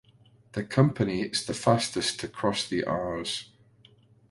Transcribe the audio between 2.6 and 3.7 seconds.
the Rs.